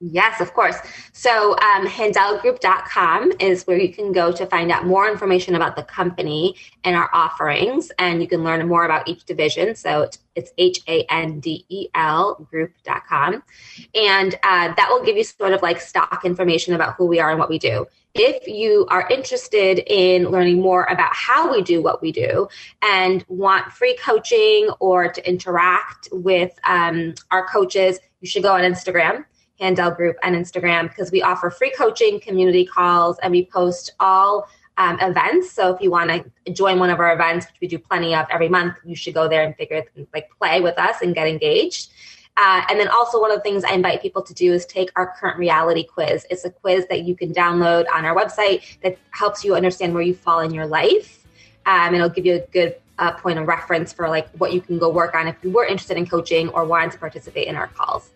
[0.00, 0.76] Yes, of course.
[1.12, 5.84] So, um, handelgroup.com is where you can go to find out more information about the
[5.84, 9.76] company and our offerings, and you can learn more about each division.
[9.76, 13.44] So, it's H A N D E L group.com.
[13.94, 17.30] And uh, that will give you sort of like stock information about who we are
[17.30, 21.82] and what we do if you are interested in learning more about how we do
[21.82, 22.46] what we do
[22.80, 28.60] and want free coaching or to interact with um, our coaches, you should go on
[28.60, 29.24] Instagram
[29.58, 34.48] Handel Group on Instagram because we offer free coaching, community calls, and we post all
[34.76, 35.52] um, events.
[35.52, 38.26] So if you want to join one of our events, which we do plenty of
[38.30, 41.90] every month, you should go there and figure like play with us and get engaged.
[42.36, 44.90] Uh, and then also one of the things I invite people to do is take
[44.96, 46.26] our current reality quiz.
[46.30, 50.02] It's a quiz that you can download on our website that helps you understand where
[50.02, 51.24] you fall in your life.
[51.66, 54.60] Um, and it'll give you a good uh, point of reference for like what you
[54.60, 57.56] can go work on if you were interested in coaching or wanted to participate in
[57.56, 58.10] our calls.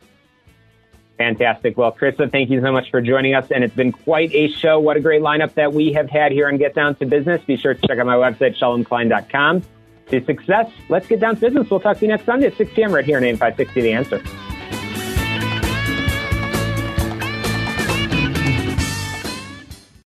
[1.16, 1.76] Fantastic.
[1.76, 3.50] Well, Krista, thank you so much for joining us.
[3.50, 4.78] And it's been quite a show.
[4.78, 7.42] What a great lineup that we have had here on Get Down to Business.
[7.44, 9.62] Be sure to check out my website, shalomklein.com.
[10.10, 11.68] To success, let's get down to business.
[11.70, 12.92] We'll talk to you next Sunday at 6 p.m.
[12.92, 14.47] right here on AM 560 The Answer.